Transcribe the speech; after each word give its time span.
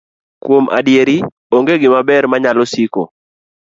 Kuom 0.43 0.65
adier, 0.77 1.09
onge 1.57 1.73
gimaber 1.81 2.23
manyalo 2.31 2.63
siko. 2.73 3.03